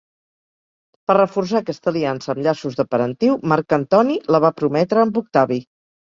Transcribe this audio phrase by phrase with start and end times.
[1.09, 5.59] Per reforçar aquesta aliança amb llaços de parentiu, Marc Antoni la va prometre amb Octavi.